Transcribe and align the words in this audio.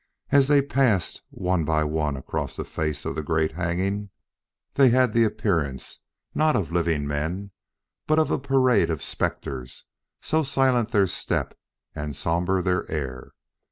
As 0.31 0.47
they 0.47 0.63
passed 0.63 1.21
one 1.29 1.63
by 1.63 1.83
one 1.83 2.17
across 2.17 2.55
the 2.55 2.65
face 2.65 3.05
of 3.05 3.13
the 3.13 3.21
great 3.21 3.51
hanging, 3.51 4.09
they 4.73 4.89
had 4.89 5.13
the 5.13 5.23
appearance 5.23 5.99
not 6.33 6.55
of 6.55 6.71
living 6.71 7.05
men 7.05 7.51
but 8.07 8.17
of 8.17 8.31
a 8.31 8.39
parade 8.39 8.89
of 8.89 9.03
specters, 9.03 9.85
so 10.19 10.41
silent 10.41 10.89
their 10.89 11.05
step 11.05 11.55
and 11.93 12.15
so 12.15 12.23
somber 12.31 12.63
their 12.63 12.89
air. 12.91 13.33